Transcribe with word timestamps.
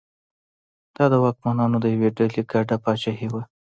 دا 0.95 1.05
د 1.11 1.13
واکمنانو 1.23 1.77
د 1.81 1.85
یوې 1.93 2.09
ډلې 2.17 2.41
ګډه 2.51 2.75
پاچاهي 2.83 3.27
وه. 3.33 3.41